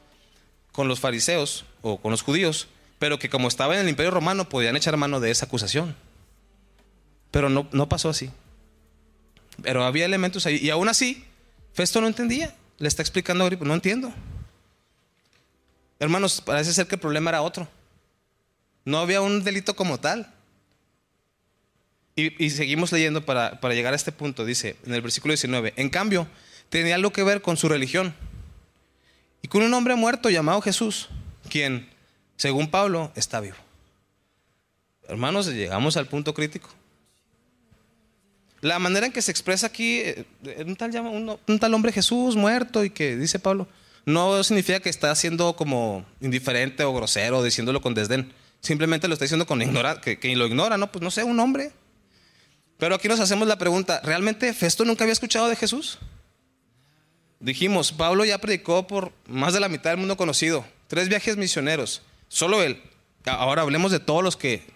[0.72, 4.48] con los fariseos o con los judíos, pero que como estaba en el imperio romano
[4.48, 5.96] podían echar mano de esa acusación.
[7.30, 8.30] Pero no, no pasó así.
[9.62, 10.56] Pero había elementos ahí.
[10.56, 11.24] Y aún así,
[11.72, 12.54] Festo no entendía.
[12.78, 14.12] Le está explicando ahorita, no entiendo.
[15.98, 17.68] Hermanos, parece ser que el problema era otro.
[18.84, 20.33] No había un delito como tal.
[22.16, 24.44] Y, seguimos leyendo para, llegar a este punto.
[24.44, 26.28] Dice en el versículo 19, en cambio,
[26.68, 28.14] tenía algo que ver con su religión.
[29.42, 31.08] Y con un hombre muerto llamado Jesús,
[31.50, 31.88] quien
[32.36, 33.56] según Pablo, está vivo.
[35.08, 36.68] Hermanos, llegamos al punto crítico.
[38.60, 40.24] La manera en que se expresa aquí, eh,
[40.64, 43.68] un tal, un tal hombre Jesús muerto y que dice Pablo,
[44.06, 48.32] no significa que está siendo como indiferente o grosero, diciéndolo con desdén.
[48.60, 50.90] Simplemente lo está diciendo con ignorar, que, que lo ignora, ¿no?
[50.90, 51.72] Pues no sé, un hombre.
[52.78, 55.98] Pero aquí nos hacemos la pregunta, ¿realmente Festo nunca había escuchado de Jesús?
[57.40, 62.02] Dijimos, Pablo ya predicó por más de la mitad del mundo conocido, tres viajes misioneros,
[62.28, 62.82] solo él.
[63.24, 64.66] Ahora hablemos de todos los que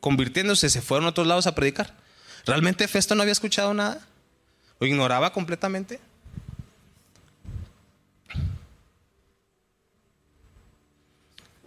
[0.00, 1.94] convirtiéndose se fueron a otros lados a predicar.
[2.44, 4.06] ¿Realmente Festo no había escuchado nada?
[4.78, 5.98] ¿O ignoraba completamente?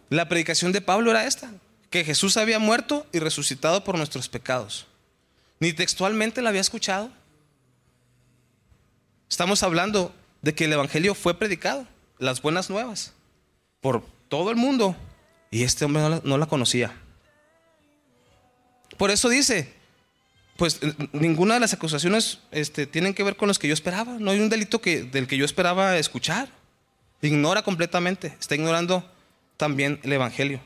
[0.09, 1.51] La predicación de Pablo era esta,
[1.89, 4.87] que Jesús había muerto y resucitado por nuestros pecados.
[5.59, 7.11] Ni textualmente la había escuchado.
[9.29, 11.85] Estamos hablando de que el Evangelio fue predicado,
[12.17, 13.13] las buenas nuevas,
[13.81, 14.95] por todo el mundo.
[15.51, 16.95] Y este hombre no la, conocía.
[18.97, 19.73] Por eso dice,
[20.57, 20.79] pues
[21.11, 24.17] ninguna de las acusaciones este, tienen que ver con los que yo esperaba.
[24.19, 26.49] No hay un delito que, del que yo esperaba escuchar.
[27.21, 29.09] Ignora completamente, está ignorando
[29.57, 30.61] también el Evangelio.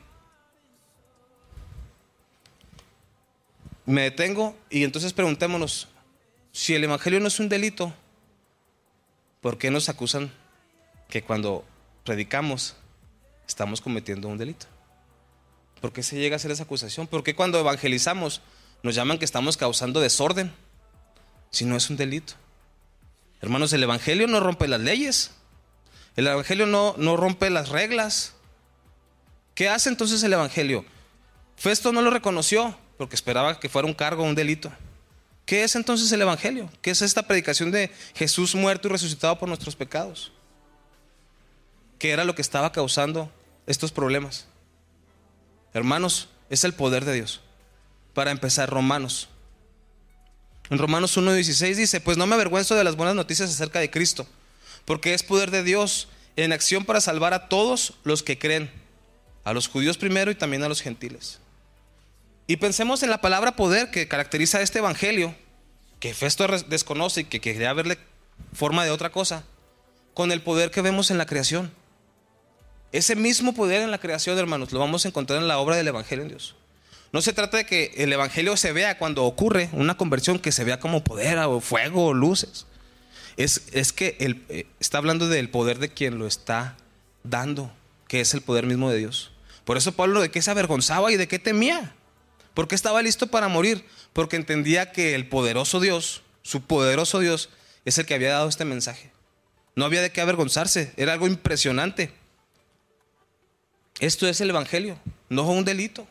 [3.86, 5.88] Me detengo y entonces preguntémonos,
[6.52, 7.92] si el Evangelio no es un delito,
[9.44, 10.32] ¿Por qué nos acusan
[11.06, 11.66] que cuando
[12.02, 12.76] predicamos
[13.46, 14.64] estamos cometiendo un delito?
[15.82, 17.06] ¿Por qué se llega a hacer esa acusación?
[17.06, 18.40] ¿Por qué cuando evangelizamos
[18.82, 20.50] nos llaman que estamos causando desorden?
[21.50, 22.32] Si no es un delito.
[23.42, 25.32] Hermanos, el Evangelio no rompe las leyes.
[26.16, 28.32] El Evangelio no, no rompe las reglas.
[29.54, 30.86] ¿Qué hace entonces el Evangelio?
[31.56, 34.72] Festo no lo reconoció porque esperaba que fuera un cargo, un delito.
[35.46, 36.70] ¿Qué es entonces el Evangelio?
[36.80, 40.32] ¿Qué es esta predicación de Jesús muerto y resucitado por nuestros pecados?
[41.98, 43.30] ¿Qué era lo que estaba causando
[43.66, 44.46] estos problemas?
[45.74, 47.40] Hermanos, es el poder de Dios.
[48.14, 49.28] Para empezar, Romanos.
[50.70, 54.26] En Romanos 1.16 dice, pues no me avergüenzo de las buenas noticias acerca de Cristo,
[54.86, 58.70] porque es poder de Dios en acción para salvar a todos los que creen,
[59.44, 61.38] a los judíos primero y también a los gentiles.
[62.46, 65.34] Y pensemos en la palabra poder que caracteriza este evangelio,
[65.98, 67.98] que Festo desconoce y que quería verle
[68.52, 69.44] forma de otra cosa,
[70.12, 71.72] con el poder que vemos en la creación.
[72.92, 75.88] Ese mismo poder en la creación, hermanos, lo vamos a encontrar en la obra del
[75.88, 76.54] evangelio en Dios.
[77.12, 80.64] No se trata de que el evangelio se vea cuando ocurre una conversión, que se
[80.64, 82.66] vea como poder o fuego o luces.
[83.36, 84.16] Es, es que
[84.48, 86.76] eh, está hablando del poder de quien lo está
[87.22, 87.72] dando,
[88.06, 89.32] que es el poder mismo de Dios.
[89.64, 91.94] Por eso Pablo de qué se avergonzaba y de qué temía.
[92.54, 97.50] Porque estaba listo para morir, porque entendía que el poderoso Dios, su poderoso Dios,
[97.84, 99.10] es el que había dado este mensaje.
[99.74, 102.12] No había de qué avergonzarse, era algo impresionante.
[103.98, 106.06] Esto es el Evangelio, no es un delito.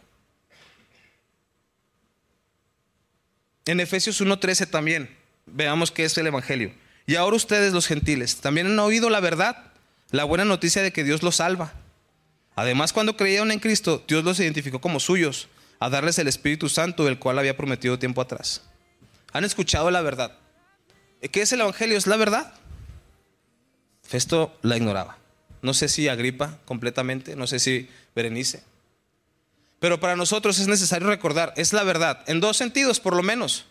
[3.65, 6.73] En Efesios 1.13 también, veamos qué es el Evangelio.
[7.06, 9.71] Y ahora ustedes los gentiles, también han oído la verdad,
[10.12, 11.73] la buena noticia de que Dios los salva.
[12.56, 15.47] Además, cuando creyeron en Cristo, Dios los identificó como suyos
[15.84, 18.62] a darles el Espíritu Santo, el cual había prometido tiempo atrás.
[19.34, 20.38] Han escuchado la verdad.
[21.30, 21.98] ¿Qué es el Evangelio?
[21.98, 22.54] Es la verdad.
[24.02, 25.17] Festo la ignoraba.
[25.62, 28.63] No sé si Agripa completamente, no sé si Berenice.
[29.82, 33.65] Pero para nosotros es necesario recordar, es la verdad, en dos sentidos por lo menos.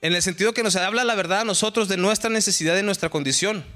[0.00, 3.10] En el sentido que nos habla la verdad a nosotros de nuestra necesidad, de nuestra
[3.10, 3.66] condición.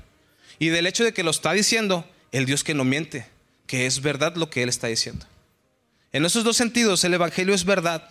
[0.59, 3.27] Y del hecho de que lo está diciendo el Dios que no miente,
[3.67, 5.27] que es verdad lo que Él está diciendo.
[6.15, 8.09] En esos dos sentidos, el Evangelio es verdad,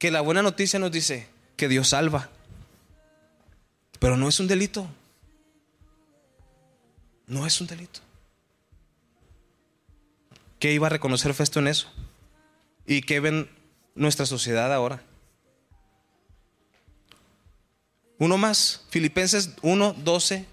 [0.00, 2.28] que la buena noticia nos dice que Dios salva,
[4.00, 4.90] pero no es un delito.
[7.28, 8.00] No es un delito.
[10.58, 11.88] ¿Qué iba a reconocer Festo en eso?
[12.84, 13.48] ¿Y qué ven
[13.94, 15.00] nuestra sociedad ahora?
[18.18, 20.46] Uno más, Filipenses 1, 12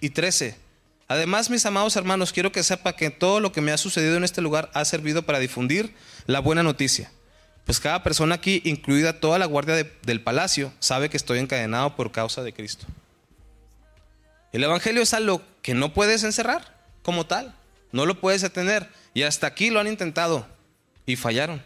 [0.00, 0.63] y 13.
[1.06, 4.24] Además, mis amados hermanos, quiero que sepa que todo lo que me ha sucedido en
[4.24, 5.94] este lugar ha servido para difundir
[6.26, 7.10] la buena noticia.
[7.66, 12.12] Pues cada persona aquí, incluida toda la guardia del palacio, sabe que estoy encadenado por
[12.12, 12.86] causa de Cristo.
[14.52, 17.54] El Evangelio es algo que no puedes encerrar como tal,
[17.92, 18.88] no lo puedes detener.
[19.14, 20.46] Y hasta aquí lo han intentado
[21.06, 21.62] y fallaron.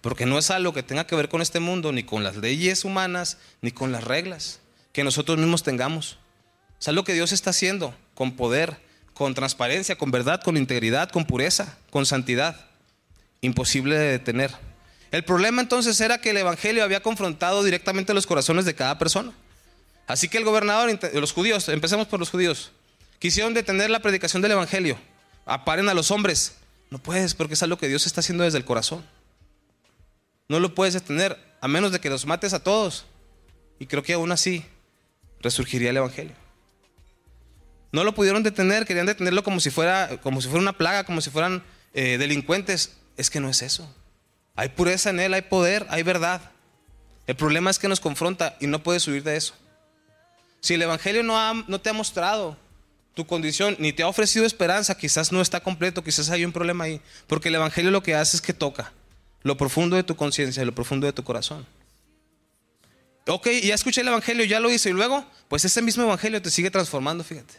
[0.00, 2.84] Porque no es algo que tenga que ver con este mundo, ni con las leyes
[2.84, 4.60] humanas, ni con las reglas
[4.92, 6.18] que nosotros mismos tengamos.
[6.82, 8.76] Es algo que Dios está haciendo con poder,
[9.14, 12.56] con transparencia, con verdad, con integridad, con pureza, con santidad.
[13.40, 14.50] Imposible de detener.
[15.12, 19.32] El problema entonces era que el Evangelio había confrontado directamente los corazones de cada persona.
[20.08, 22.72] Así que el gobernador, los judíos, empecemos por los judíos,
[23.20, 24.98] quisieron detener la predicación del Evangelio.
[25.46, 26.56] Aparen a los hombres,
[26.90, 29.06] No puedes, porque es algo que Dios está haciendo desde el corazón.
[30.48, 33.04] No lo puedes detener, a menos de que los mates a todos.
[33.78, 34.64] Y creo que aún así
[35.40, 36.41] resurgiría el Evangelio.
[37.92, 41.20] No lo pudieron detener, querían detenerlo como si fuera, como si fuera una plaga, como
[41.20, 41.62] si fueran
[41.94, 42.96] eh, delincuentes.
[43.16, 43.94] Es que no es eso.
[44.56, 46.40] Hay pureza en él, hay poder, hay verdad.
[47.26, 49.54] El problema es que nos confronta y no puedes huir de eso.
[50.60, 52.56] Si el Evangelio no, no te ha mostrado
[53.14, 56.84] tu condición ni te ha ofrecido esperanza, quizás no está completo, quizás hay un problema
[56.84, 57.00] ahí.
[57.26, 58.92] Porque el Evangelio lo que hace es que toca
[59.42, 61.66] lo profundo de tu conciencia, lo profundo de tu corazón.
[63.26, 66.50] Ok, ya escuché el Evangelio, ya lo hice, y luego, pues ese mismo Evangelio te
[66.50, 67.54] sigue transformando, fíjate.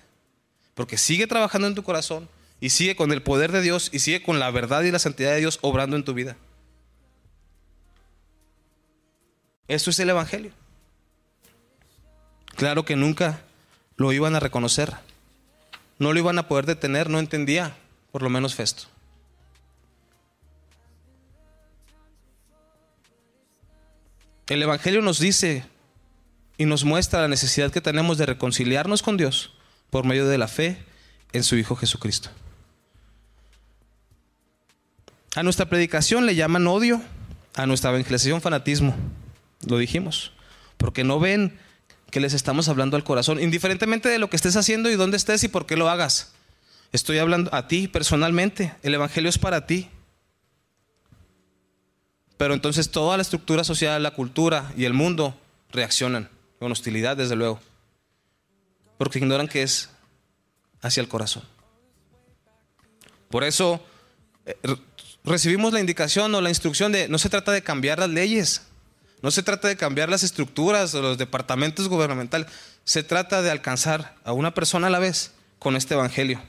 [0.74, 4.24] Porque sigue trabajando en tu corazón y sigue con el poder de Dios y sigue
[4.24, 6.38] con la verdad y la santidad de Dios obrando en tu vida.
[9.68, 10.52] Esto es el Evangelio.
[12.56, 13.42] Claro que nunca
[13.98, 14.94] lo iban a reconocer.
[16.00, 17.76] No lo iban a poder detener, no entendía,
[18.12, 18.84] por lo menos Festo.
[24.48, 25.66] El Evangelio nos dice
[26.58, 29.54] y nos muestra la necesidad que tenemos de reconciliarnos con Dios
[29.94, 30.84] por medio de la fe
[31.34, 32.32] en su Hijo Jesucristo.
[35.36, 37.00] A nuestra predicación le llaman odio,
[37.54, 38.96] a nuestra evangelización fanatismo,
[39.68, 40.32] lo dijimos,
[40.78, 41.60] porque no ven
[42.10, 45.44] que les estamos hablando al corazón, indiferentemente de lo que estés haciendo y dónde estés
[45.44, 46.34] y por qué lo hagas.
[46.92, 49.90] Estoy hablando a ti personalmente, el Evangelio es para ti.
[52.38, 55.40] Pero entonces toda la estructura social, la cultura y el mundo
[55.72, 57.60] reaccionan con hostilidad, desde luego
[59.04, 59.90] porque ignoran que es
[60.82, 61.44] hacia el corazón.
[63.30, 63.86] Por eso
[64.46, 64.56] eh,
[65.26, 68.62] recibimos la indicación o la instrucción de no se trata de cambiar las leyes,
[69.22, 72.48] no se trata de cambiar las estructuras o los departamentos gubernamentales,
[72.86, 76.42] se trata de alcanzar a una persona a la vez con este evangelio.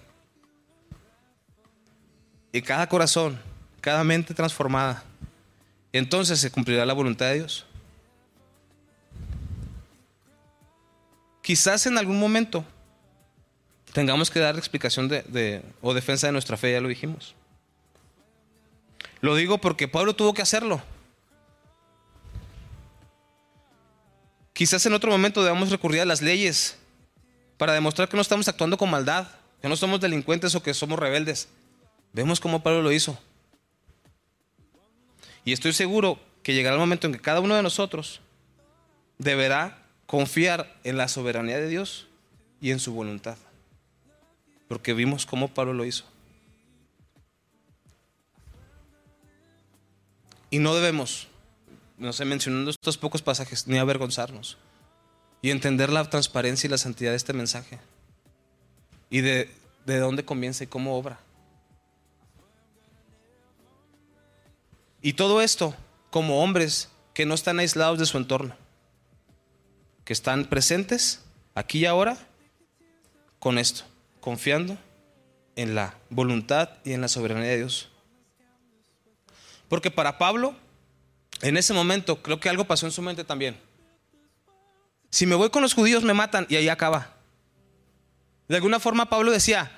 [2.53, 3.41] Y cada corazón,
[3.81, 5.03] cada mente transformada,
[5.93, 7.67] entonces se cumplirá la voluntad de Dios.
[11.45, 12.65] Quizás en algún momento
[13.93, 17.35] tengamos que dar explicación de, o defensa de nuestra fe, ya lo dijimos.
[19.21, 20.83] Lo digo porque Pablo tuvo que hacerlo.
[24.55, 26.79] Quizás en otro momento debamos recurrir a las leyes
[27.59, 29.29] para demostrar que no estamos actuando con maldad,
[29.61, 31.49] que no somos delincuentes o que somos rebeldes.
[32.15, 33.19] Vemos cómo Pablo lo hizo.
[35.45, 38.23] Y estoy seguro que llegará el momento en que cada uno de nosotros
[39.19, 42.07] deberá confiar en la soberanía de Dios
[42.61, 43.37] y en su voluntad.
[44.69, 46.05] Porque vimos cómo Pablo lo hizo.
[50.51, 51.29] Y no debemos,
[51.99, 54.57] no sé, mencionando estos pocos pasajes, ni avergonzarnos.
[55.43, 57.79] Y entender la transparencia y la santidad de este mensaje.
[59.11, 59.51] Y de,
[59.85, 61.19] de dónde comienza y cómo obra.
[65.03, 65.75] Y todo esto
[66.11, 68.57] como hombres que no están aislados de su entorno
[70.05, 71.23] que están presentes
[71.55, 72.19] aquí y ahora
[73.39, 73.85] con esto,
[74.21, 74.79] confiando
[75.57, 77.91] en la voluntad y en la soberanía de Dios.
[79.69, 80.55] Porque para Pablo,
[81.43, 83.59] en ese momento, creo que algo pasó en su mente también.
[85.11, 87.15] Si me voy con los judíos me matan y ahí acaba.
[88.49, 89.71] De alguna forma Pablo decía,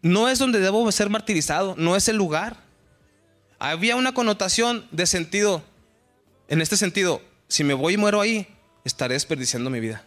[0.00, 2.56] no es donde debo ser martirizado, no es el lugar.
[3.58, 5.62] Había una connotación de sentido,
[6.48, 8.48] en este sentido, si me voy y muero ahí,
[8.84, 10.04] estaré desperdiciando mi vida.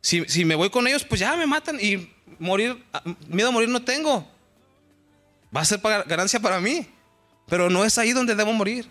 [0.00, 2.82] Si, me voy con ellos, pues ya me matan y morir,
[3.26, 4.26] miedo a morir no tengo.
[5.54, 6.88] Va a ser ganancia para mí,
[7.46, 8.90] pero no es ahí donde debo morir.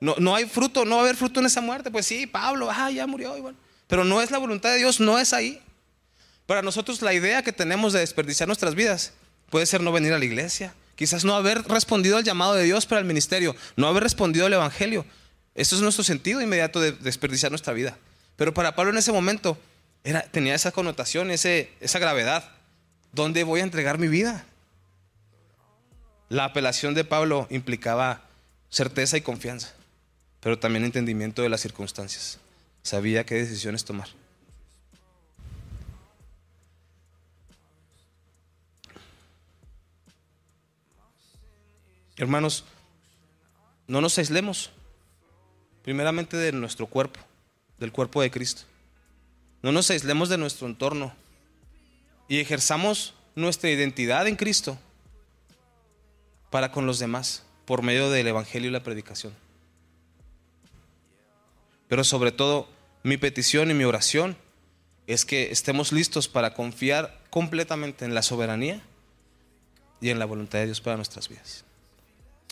[0.00, 1.90] No, no hay fruto, no va a haber fruto en esa muerte.
[1.90, 3.36] Pues sí, Pablo, ah, ya murió.
[3.36, 3.56] Igual.
[3.86, 5.62] Pero no es la voluntad de Dios, no es ahí.
[6.46, 9.12] Para nosotros la idea que tenemos de desperdiciar nuestras vidas
[9.50, 12.86] puede ser no venir a la iglesia, quizás no haber respondido al llamado de Dios
[12.86, 15.06] para el ministerio, no haber respondido al Evangelio,
[15.54, 17.96] eso es nuestro sentido inmediato de desperdiciar nuestra vida.
[18.36, 19.56] Pero para Pablo en ese momento
[20.02, 22.50] era, tenía esa connotación, ese, esa gravedad.
[23.12, 24.44] ¿Dónde voy a entregar mi vida?
[26.28, 28.22] La apelación de Pablo implicaba
[28.70, 29.72] certeza y confianza,
[30.40, 32.38] pero también entendimiento de las circunstancias.
[32.82, 34.08] Sabía qué decisiones tomar.
[42.16, 42.64] Hermanos,
[43.86, 44.70] no nos aislemos
[45.84, 47.20] primeramente de nuestro cuerpo,
[47.78, 48.62] del cuerpo de Cristo.
[49.62, 51.14] No nos aislemos de nuestro entorno
[52.28, 54.76] y ejerzamos nuestra identidad en Cristo
[56.50, 59.32] para con los demás por medio del Evangelio y la predicación.
[61.88, 62.68] Pero sobre todo,
[63.02, 64.36] mi petición y mi oración
[65.06, 68.80] es que estemos listos para confiar completamente en la soberanía
[70.00, 71.64] y en la voluntad de Dios para nuestras vidas.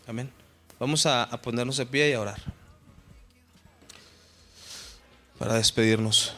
[0.07, 0.30] Amén.
[0.78, 2.41] Vamos a, ponernos de pie y a orar.
[5.43, 6.36] Para despedirnos.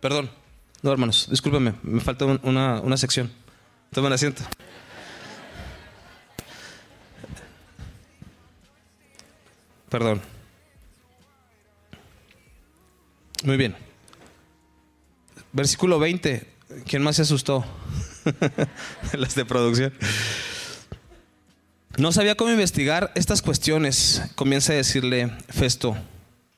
[0.00, 0.30] Perdón.
[0.82, 3.30] No, hermanos, discúlpenme, me falta un- una, una sección.
[3.92, 4.42] Tomen asiento.
[9.88, 10.20] Perdón.
[13.44, 13.74] Muy bien.
[15.52, 16.46] Versículo 20.
[16.86, 17.64] ¿Quién más se asustó?
[19.14, 19.92] Las de producción.
[22.00, 25.98] No sabía cómo investigar estas cuestiones, comienza a decirle Festo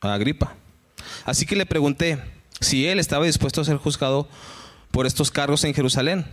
[0.01, 0.55] a Agripa.
[1.25, 2.23] Así que le pregunté
[2.61, 4.29] si él estaba dispuesto a ser juzgado
[4.93, 6.27] por estos cargos en Jerusalén.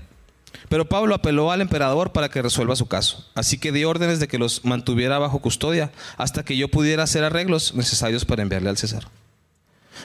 [0.70, 3.28] Pero Pablo apeló al emperador para que resuelva su caso.
[3.34, 7.24] Así que dio órdenes de que los mantuviera bajo custodia hasta que yo pudiera hacer
[7.24, 9.08] arreglos necesarios para enviarle al César.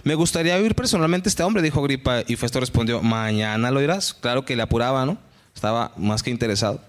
[0.03, 4.15] Me gustaría oír personalmente a este hombre, dijo Agripa, y Festo respondió, mañana lo irás.
[4.15, 5.19] Claro que le apuraba, ¿no?
[5.55, 6.81] Estaba más que interesado.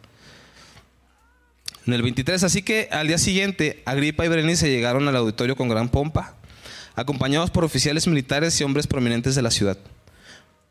[1.85, 5.69] En el 23, así que al día siguiente, Agripa y Berenice llegaron al auditorio con
[5.69, 6.35] gran pompa,
[6.95, 9.77] acompañados por oficiales militares y hombres prominentes de la ciudad.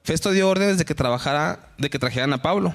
[0.03, 2.75] Festo dio órdenes de que trabajara, de que trajeran a Pablo.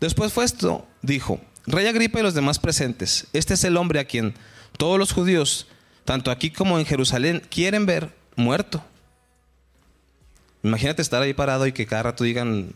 [0.00, 4.34] Después Festo dijo: Rey Agripa y los demás presentes, este es el hombre a quien
[4.78, 5.66] todos los judíos,
[6.04, 8.84] tanto aquí como en Jerusalén, quieren ver muerto.
[10.62, 12.72] Imagínate estar ahí parado y que cada rato digan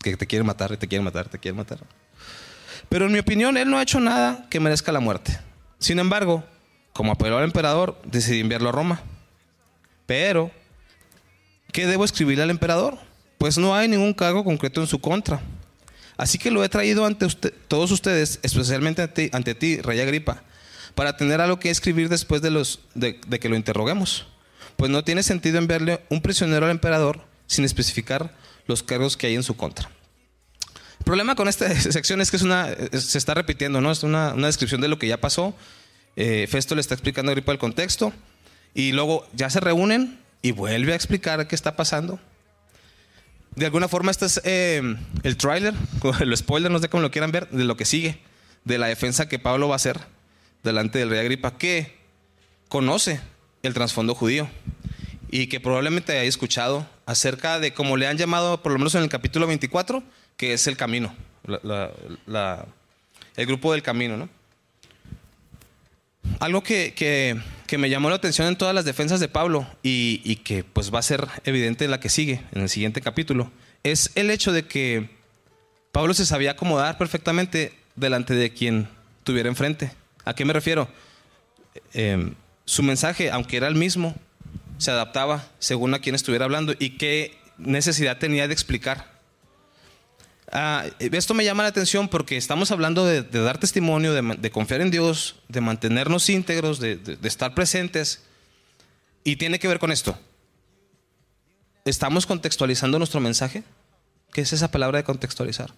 [0.00, 1.78] que te quieren matar, te quieren matar, te quieren matar.
[2.92, 5.38] Pero en mi opinión, él no ha hecho nada que merezca la muerte.
[5.78, 6.44] Sin embargo,
[6.92, 9.00] como apeló al emperador, decidí enviarlo a Roma.
[10.04, 10.50] Pero,
[11.72, 12.98] ¿qué debo escribirle al emperador?
[13.38, 15.40] Pues no hay ningún cargo concreto en su contra.
[16.18, 20.42] Así que lo he traído ante usted- todos ustedes, especialmente ante, ti, Rey Agripa,
[20.94, 24.26] para tener algo que escribir después de, los, de, de que lo interroguemos.
[24.76, 28.34] Pues no tiene sentido enviarle un prisionero al emperador sin especificar
[28.66, 29.88] los cargos que hay en su contra.
[31.02, 33.90] El problema con esta sección es que es una, se está repitiendo, ¿no?
[33.90, 35.52] Es una, una descripción de lo que ya pasó.
[36.14, 38.12] Eh, Festo le está explicando a Agripa el contexto
[38.72, 42.20] y luego ya se reúnen y vuelve a explicar qué está pasando.
[43.56, 45.74] De alguna forma este es eh, el tráiler,
[46.20, 48.20] el spoiler, no sé cómo lo quieran ver, de lo que sigue,
[48.64, 49.98] de la defensa que Pablo va a hacer
[50.62, 51.96] delante del rey Agripa, que
[52.68, 53.20] conoce
[53.64, 54.48] el trasfondo judío
[55.32, 59.02] y que probablemente haya escuchado acerca de cómo le han llamado, por lo menos en
[59.02, 60.04] el capítulo 24,
[60.36, 61.14] que es el camino,
[63.36, 64.28] el grupo del camino, ¿no?
[66.40, 70.20] Algo que, que- que me llamó la atención en todas las defensas de Pablo y,
[70.24, 73.50] y que pues va a ser evidente en la que sigue, en el siguiente capítulo,
[73.82, 75.08] es el hecho de que
[75.90, 78.88] Pablo se sabía acomodar perfectamente delante de quien
[79.24, 79.90] tuviera enfrente.
[80.26, 80.86] ¿A qué me refiero?
[81.94, 82.32] Eh,
[82.66, 84.14] su mensaje, aunque era el mismo,
[84.76, 89.11] se adaptaba según a quien estuviera hablando y qué necesidad tenía de explicar.
[90.54, 94.50] Ah, esto me llama la atención porque estamos hablando de, de dar testimonio, de, de
[94.50, 98.22] confiar en Dios, de mantenernos íntegros, de, de- de estar presentes.
[99.24, 100.18] Y tiene que ver con esto.
[101.84, 103.62] ¿Estamos contextualizando nuestro mensaje?
[104.32, 105.72] ¿Qué es esa palabra de contextualizar?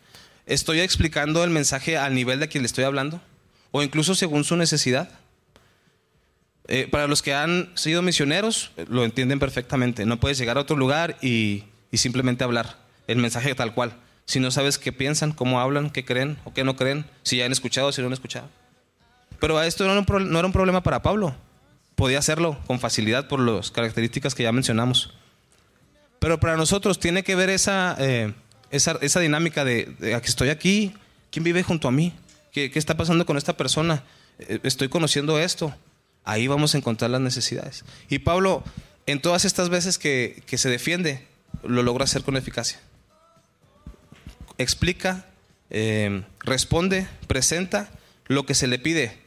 [0.46, 3.20] ¿Estoy explicando el mensaje al nivel de quien le estoy hablando?
[3.70, 5.08] ¿O incluso según su necesidad?
[6.66, 10.04] Eh, para los que han sido misioneros, eh, lo entienden perfectamente.
[10.04, 13.96] No puedes llegar a otro lugar y, y simplemente hablar el mensaje tal cual.
[14.26, 17.46] Si no sabes qué piensan, cómo hablan, qué creen o qué no creen, si ya
[17.46, 18.48] han escuchado o si no han escuchado.
[19.38, 21.34] Pero esto no era, un no era un problema para Pablo.
[21.94, 25.12] Podía hacerlo con facilidad por las características que ya mencionamos.
[26.18, 28.32] Pero para nosotros tiene que ver esa, eh,
[28.70, 30.94] esa, esa dinámica de, de que estoy aquí,
[31.30, 32.14] ¿quién vive junto a mí?
[32.52, 34.04] ¿Qué, qué está pasando con esta persona?
[34.38, 35.74] Eh, Estoy conociendo esto.
[36.24, 37.84] Ahí vamos a encontrar las necesidades.
[38.08, 38.64] Y Pablo,
[39.06, 41.26] en todas estas veces que, que se defiende,
[41.62, 42.80] lo logra hacer con eficacia.
[44.58, 45.26] Explica,
[45.70, 47.90] eh, responde, presenta
[48.26, 49.18] lo que se le pide,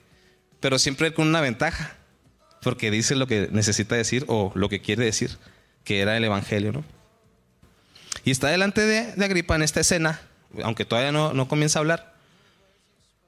[0.60, 1.96] pero siempre con una ventaja,
[2.62, 5.38] porque dice lo que necesita decir o lo que quiere decir,
[5.84, 6.86] que era el Evangelio, ¿no?
[8.24, 10.22] Y está delante de, Agripa en esta escena,
[10.64, 12.16] aunque todavía no, no comienza a hablar,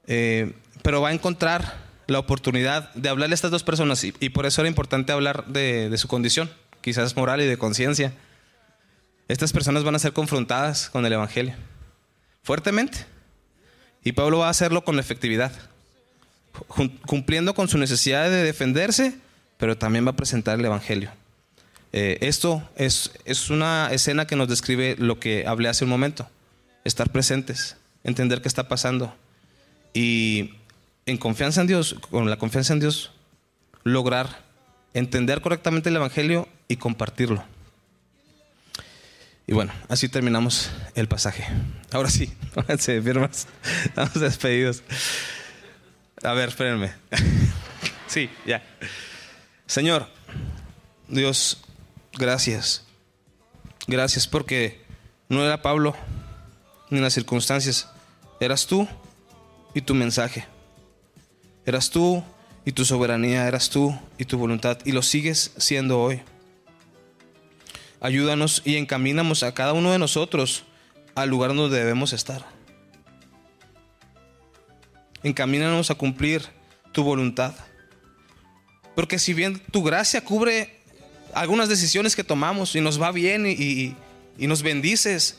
[0.06, 4.46] eh, pero va a encontrar la oportunidad de hablarle a estas dos personas y, por
[4.46, 8.12] eso era importante hablar de su condición, quizás moral y de conciencia.
[9.28, 11.54] Estas personas van a ser confrontadas con el Evangelio
[12.42, 13.06] fuertemente
[14.02, 15.52] y Pablo va a hacerlo con efectividad,
[17.06, 19.14] cumpliendo con su necesidad de defenderse,
[19.58, 21.10] pero también va a presentar el Evangelio.
[21.92, 26.28] Eh, esto es, es una escena que nos describe lo que hablé hace un momento.
[26.84, 29.14] Estar presentes, entender qué está pasando
[29.92, 30.54] y
[31.06, 33.10] en confianza en Dios, con la confianza en Dios,
[33.84, 34.44] lograr
[34.94, 37.44] entender correctamente el Evangelio y compartirlo.
[39.50, 41.44] Y bueno, así terminamos el pasaje.
[41.90, 43.48] Ahora sí, pónganse firmas.
[43.84, 44.84] Estamos despedidos.
[46.22, 46.92] A ver, espérenme.
[48.06, 48.60] Sí, ya.
[49.66, 50.08] Señor,
[51.06, 51.62] Dios,
[52.18, 52.84] gracias.
[53.86, 54.84] Gracias porque
[55.28, 55.94] no era Pablo
[56.88, 57.88] ni las circunstancias.
[58.40, 58.88] Eras tú
[59.72, 60.44] y tu mensaje.
[61.66, 62.24] Eras tú
[62.64, 63.46] y tu soberanía.
[63.46, 64.78] Eras tú y tu voluntad.
[64.84, 66.20] Y lo sigues siendo hoy.
[68.00, 70.64] Ayúdanos y encamínamos a cada uno de nosotros
[71.14, 72.44] al lugar donde debemos estar.
[75.22, 76.42] Encamínanos a cumplir
[76.92, 77.54] tu voluntad.
[78.94, 80.80] Porque si bien tu gracia cubre
[81.34, 83.96] algunas decisiones que tomamos y nos va bien y, y,
[84.38, 85.38] y nos bendices,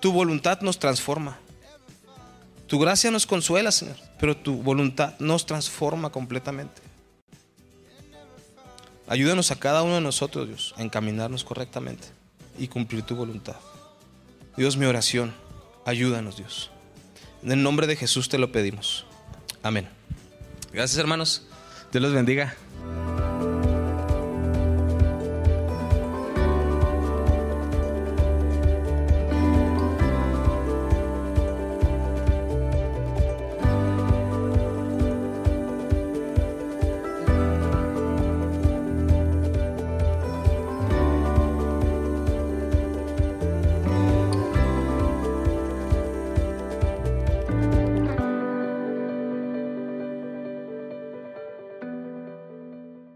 [0.00, 1.38] tu voluntad nos transforma.
[2.66, 6.82] Tu gracia nos consuela, Señor, pero tu voluntad nos transforma completamente.
[9.06, 12.08] Ayúdanos a cada uno de nosotros, Dios, a encaminarnos correctamente
[12.58, 13.56] y cumplir tu voluntad.
[14.56, 15.34] Dios, mi oración,
[15.84, 16.70] ayúdanos, Dios.
[17.42, 19.04] En el nombre de Jesús te lo pedimos.
[19.62, 19.88] Amén.
[20.72, 21.46] Gracias, hermanos.
[21.92, 22.54] Dios los bendiga.